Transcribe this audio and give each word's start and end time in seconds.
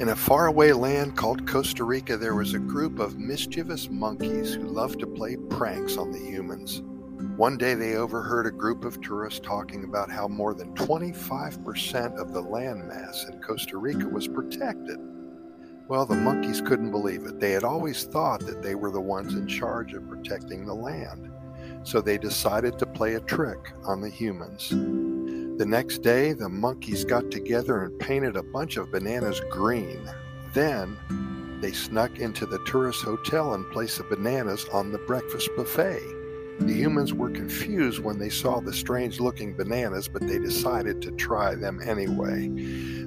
In 0.00 0.08
a 0.08 0.16
faraway 0.16 0.72
land 0.72 1.16
called 1.16 1.46
Costa 1.46 1.84
Rica, 1.84 2.16
there 2.16 2.34
was 2.34 2.52
a 2.52 2.58
group 2.58 2.98
of 2.98 3.20
mischievous 3.20 3.88
monkeys 3.88 4.52
who 4.52 4.64
loved 4.64 4.98
to 4.98 5.06
play 5.06 5.36
pranks 5.36 5.96
on 5.96 6.10
the 6.10 6.18
humans. 6.18 6.82
One 7.36 7.56
day 7.56 7.74
they 7.74 7.94
overheard 7.94 8.46
a 8.46 8.50
group 8.50 8.84
of 8.84 9.00
tourists 9.00 9.38
talking 9.38 9.84
about 9.84 10.10
how 10.10 10.26
more 10.26 10.52
than 10.52 10.74
25% 10.74 12.16
of 12.16 12.32
the 12.32 12.42
landmass 12.42 13.30
in 13.30 13.40
Costa 13.40 13.78
Rica 13.78 14.08
was 14.08 14.26
protected. 14.26 14.98
Well, 15.86 16.06
the 16.06 16.16
monkeys 16.16 16.60
couldn't 16.60 16.90
believe 16.90 17.24
it. 17.26 17.38
They 17.38 17.52
had 17.52 17.62
always 17.62 18.02
thought 18.02 18.40
that 18.46 18.62
they 18.62 18.74
were 18.74 18.90
the 18.90 19.00
ones 19.00 19.34
in 19.34 19.46
charge 19.46 19.92
of 19.92 20.08
protecting 20.08 20.66
the 20.66 20.74
land. 20.74 21.30
So 21.84 22.00
they 22.00 22.18
decided 22.18 22.80
to 22.80 22.86
play 22.86 23.14
a 23.14 23.20
trick 23.20 23.72
on 23.84 24.00
the 24.00 24.10
humans. 24.10 24.72
The 25.56 25.66
next 25.66 26.02
day, 26.02 26.32
the 26.32 26.48
monkeys 26.48 27.04
got 27.04 27.30
together 27.30 27.84
and 27.84 27.96
painted 28.00 28.34
a 28.36 28.42
bunch 28.42 28.76
of 28.76 28.90
bananas 28.90 29.40
green. 29.50 30.10
Then, 30.52 30.98
they 31.60 31.70
snuck 31.70 32.18
into 32.18 32.44
the 32.44 32.58
tourist 32.66 33.02
hotel 33.02 33.54
and 33.54 33.70
placed 33.70 33.98
the 33.98 34.04
bananas 34.04 34.66
on 34.72 34.90
the 34.90 34.98
breakfast 34.98 35.48
buffet. 35.56 36.02
The 36.58 36.72
humans 36.72 37.14
were 37.14 37.30
confused 37.30 38.00
when 38.00 38.18
they 38.18 38.30
saw 38.30 38.60
the 38.60 38.72
strange 38.72 39.20
looking 39.20 39.56
bananas, 39.56 40.08
but 40.08 40.26
they 40.26 40.40
decided 40.40 41.00
to 41.02 41.12
try 41.12 41.54
them 41.54 41.80
anyway. 41.80 42.50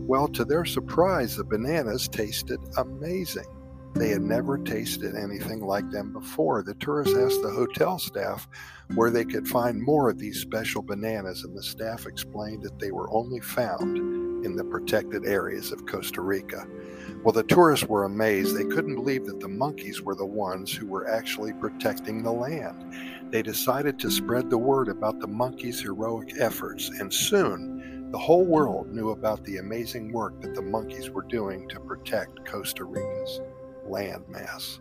Well, 0.00 0.28
to 0.28 0.44
their 0.44 0.64
surprise, 0.64 1.36
the 1.36 1.44
bananas 1.44 2.06
tasted 2.06 2.60
amazing. 2.76 3.46
They 3.98 4.10
had 4.10 4.20
never 4.20 4.58
tasted 4.58 5.16
anything 5.16 5.60
like 5.60 5.90
them 5.90 6.12
before. 6.12 6.62
The 6.62 6.74
tourists 6.74 7.16
asked 7.16 7.40
the 7.40 7.50
hotel 7.50 7.98
staff 7.98 8.46
where 8.94 9.10
they 9.10 9.24
could 9.24 9.48
find 9.48 9.80
more 9.80 10.10
of 10.10 10.18
these 10.18 10.38
special 10.38 10.82
bananas, 10.82 11.44
and 11.44 11.56
the 11.56 11.62
staff 11.62 12.04
explained 12.04 12.62
that 12.64 12.78
they 12.78 12.90
were 12.90 13.10
only 13.10 13.40
found 13.40 14.44
in 14.44 14.54
the 14.54 14.64
protected 14.64 15.24
areas 15.24 15.72
of 15.72 15.86
Costa 15.86 16.20
Rica. 16.20 16.66
Well, 17.24 17.32
the 17.32 17.42
tourists 17.44 17.86
were 17.86 18.04
amazed. 18.04 18.54
They 18.54 18.66
couldn't 18.66 18.96
believe 18.96 19.24
that 19.26 19.40
the 19.40 19.48
monkeys 19.48 20.02
were 20.02 20.14
the 20.14 20.26
ones 20.26 20.70
who 20.70 20.86
were 20.86 21.08
actually 21.08 21.54
protecting 21.54 22.22
the 22.22 22.32
land. 22.32 22.92
They 23.30 23.40
decided 23.40 23.98
to 24.00 24.10
spread 24.10 24.50
the 24.50 24.58
word 24.58 24.88
about 24.88 25.20
the 25.20 25.26
monkeys' 25.26 25.80
heroic 25.80 26.34
efforts, 26.38 26.90
and 26.90 27.12
soon 27.12 28.10
the 28.12 28.18
whole 28.18 28.44
world 28.44 28.92
knew 28.92 29.10
about 29.10 29.42
the 29.44 29.56
amazing 29.56 30.12
work 30.12 30.40
that 30.42 30.54
the 30.54 30.62
monkeys 30.62 31.08
were 31.08 31.26
doing 31.28 31.66
to 31.70 31.80
protect 31.80 32.44
Costa 32.46 32.84
Rica's 32.84 33.40
landmass. 33.88 34.80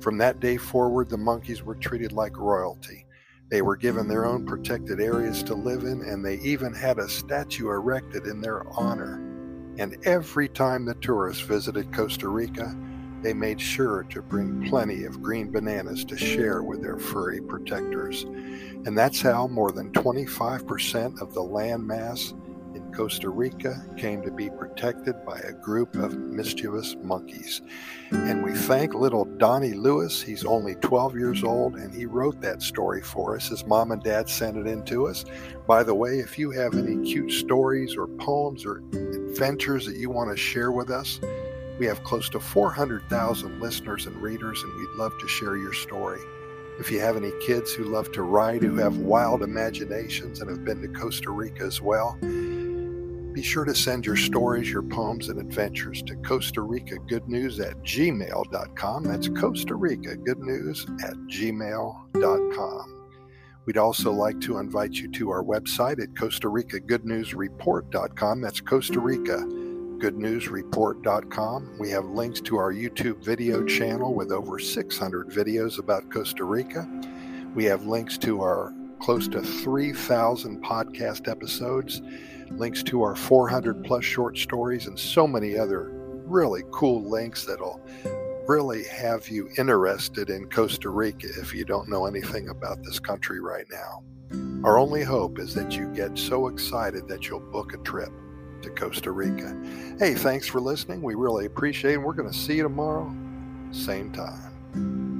From 0.00 0.18
that 0.18 0.40
day 0.40 0.56
forward, 0.56 1.08
the 1.08 1.16
monkeys 1.16 1.62
were 1.62 1.76
treated 1.76 2.12
like 2.12 2.36
royalty. 2.36 3.06
They 3.50 3.62
were 3.62 3.76
given 3.76 4.08
their 4.08 4.24
own 4.24 4.46
protected 4.46 5.00
areas 5.00 5.42
to 5.44 5.54
live 5.54 5.84
in, 5.84 6.00
and 6.02 6.24
they 6.24 6.36
even 6.38 6.72
had 6.72 6.98
a 6.98 7.08
statue 7.08 7.68
erected 7.68 8.26
in 8.26 8.40
their 8.40 8.66
honor. 8.70 9.20
And 9.78 9.96
every 10.04 10.48
time 10.48 10.84
the 10.84 10.94
tourists 10.94 11.42
visited 11.42 11.92
Costa 11.94 12.28
Rica, 12.28 12.76
they 13.22 13.32
made 13.32 13.60
sure 13.60 14.02
to 14.10 14.20
bring 14.20 14.68
plenty 14.68 15.04
of 15.04 15.22
green 15.22 15.50
bananas 15.52 16.04
to 16.06 16.16
share 16.16 16.62
with 16.62 16.82
their 16.82 16.98
furry 16.98 17.40
protectors. 17.40 18.24
And 18.24 18.98
that's 18.98 19.22
how 19.22 19.46
more 19.46 19.70
than 19.70 19.92
25% 19.92 21.20
of 21.20 21.32
the 21.32 21.42
land 21.42 21.86
mass 21.86 22.34
Costa 22.92 23.30
Rica 23.30 23.82
came 23.96 24.22
to 24.22 24.30
be 24.30 24.50
protected 24.50 25.24
by 25.24 25.38
a 25.40 25.52
group 25.52 25.96
of 25.96 26.18
mischievous 26.18 26.94
monkeys. 27.02 27.62
And 28.10 28.44
we 28.44 28.52
thank 28.52 28.94
little 28.94 29.24
Donnie 29.24 29.72
Lewis. 29.72 30.20
He's 30.20 30.44
only 30.44 30.74
12 30.76 31.16
years 31.16 31.42
old 31.42 31.76
and 31.76 31.94
he 31.94 32.06
wrote 32.06 32.40
that 32.40 32.62
story 32.62 33.02
for 33.02 33.36
us. 33.36 33.48
His 33.48 33.64
mom 33.66 33.92
and 33.92 34.02
dad 34.02 34.28
sent 34.28 34.56
it 34.56 34.66
in 34.66 34.84
to 34.84 35.06
us. 35.06 35.24
By 35.66 35.82
the 35.82 35.94
way, 35.94 36.18
if 36.18 36.38
you 36.38 36.50
have 36.50 36.74
any 36.74 37.02
cute 37.10 37.32
stories 37.32 37.96
or 37.96 38.06
poems 38.06 38.64
or 38.64 38.82
adventures 38.92 39.86
that 39.86 39.96
you 39.96 40.10
want 40.10 40.30
to 40.30 40.36
share 40.36 40.72
with 40.72 40.90
us, 40.90 41.20
we 41.78 41.86
have 41.86 42.04
close 42.04 42.28
to 42.28 42.40
400,000 42.40 43.60
listeners 43.60 44.06
and 44.06 44.14
readers, 44.16 44.62
and 44.62 44.74
we'd 44.76 44.98
love 44.98 45.18
to 45.18 45.26
share 45.26 45.56
your 45.56 45.72
story. 45.72 46.20
If 46.78 46.90
you 46.90 47.00
have 47.00 47.16
any 47.16 47.32
kids 47.40 47.72
who 47.72 47.84
love 47.84 48.12
to 48.12 48.22
ride, 48.22 48.62
who 48.62 48.76
have 48.76 48.98
wild 48.98 49.42
imaginations, 49.42 50.40
and 50.40 50.50
have 50.50 50.64
been 50.64 50.80
to 50.82 50.88
Costa 50.88 51.30
Rica 51.30 51.64
as 51.64 51.80
well, 51.80 52.18
be 53.32 53.42
sure 53.42 53.64
to 53.64 53.74
send 53.74 54.04
your 54.04 54.16
stories, 54.16 54.70
your 54.70 54.82
poems, 54.82 55.28
and 55.28 55.40
adventures 55.40 56.02
to 56.02 56.16
Costa 56.16 56.60
Rica 56.62 56.96
Good 57.08 57.28
News 57.28 57.60
at 57.60 57.76
gmail.com. 57.82 59.04
That's 59.04 59.28
Costa 59.28 59.74
Rica 59.74 60.16
Good 60.16 60.40
News 60.40 60.86
at 61.02 61.14
gmail.com. 61.14 62.98
We'd 63.64 63.78
also 63.78 64.12
like 64.12 64.40
to 64.40 64.58
invite 64.58 64.94
you 64.94 65.10
to 65.12 65.30
our 65.30 65.42
website 65.42 66.02
at 66.02 66.16
Costa 66.16 66.48
Rica 66.48 66.80
Good 66.80 67.04
News 67.04 67.32
Report.com. 67.32 68.40
That's 68.40 68.60
Costa 68.60 68.98
Rica 69.00 69.38
Good 69.98 70.16
News 70.16 70.48
Report.com. 70.48 71.76
We 71.78 71.90
have 71.90 72.06
links 72.06 72.40
to 72.42 72.56
our 72.56 72.72
YouTube 72.72 73.24
video 73.24 73.64
channel 73.64 74.14
with 74.14 74.32
over 74.32 74.58
600 74.58 75.30
videos 75.30 75.78
about 75.78 76.10
Costa 76.12 76.44
Rica. 76.44 76.88
We 77.54 77.64
have 77.66 77.86
links 77.86 78.18
to 78.18 78.40
our 78.42 78.74
close 79.02 79.26
to 79.26 79.42
3,000 79.42 80.62
podcast 80.62 81.28
episodes 81.28 82.00
links 82.52 82.84
to 82.84 83.02
our 83.02 83.16
400 83.16 83.82
plus 83.84 84.04
short 84.04 84.38
stories, 84.38 84.86
and 84.86 84.98
so 84.98 85.26
many 85.26 85.58
other 85.58 85.90
really 86.24 86.62
cool 86.70 87.02
links 87.02 87.44
that'll 87.44 87.80
really 88.46 88.84
have 88.84 89.28
you 89.28 89.48
interested 89.58 90.30
in 90.30 90.48
Costa 90.48 90.88
Rica 90.88 91.26
if 91.40 91.52
you 91.52 91.64
don't 91.64 91.88
know 91.88 92.06
anything 92.06 92.48
about 92.48 92.82
this 92.84 93.00
country 93.00 93.40
right 93.40 93.66
now. 93.70 94.04
Our 94.64 94.78
only 94.78 95.02
hope 95.02 95.40
is 95.40 95.52
that 95.54 95.72
you 95.72 95.92
get 95.92 96.16
so 96.16 96.46
excited 96.46 97.08
that 97.08 97.28
you'll 97.28 97.40
book 97.40 97.74
a 97.74 97.78
trip 97.78 98.12
to 98.62 98.70
Costa 98.70 99.10
Rica. 99.10 99.56
Hey, 99.98 100.14
thanks 100.14 100.46
for 100.46 100.60
listening. 100.60 101.02
We 101.02 101.16
really 101.16 101.46
appreciate 101.46 101.94
it. 101.94 101.98
We're 101.98 102.12
going 102.12 102.30
to 102.30 102.38
see 102.38 102.56
you 102.56 102.62
tomorrow, 102.62 103.12
same 103.72 104.12
time. 104.12 105.11